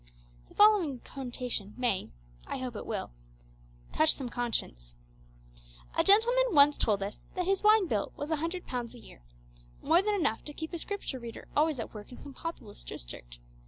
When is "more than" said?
9.79-10.15